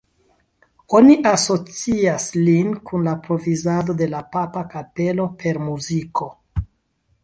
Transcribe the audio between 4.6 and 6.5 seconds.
kapelo per muziko.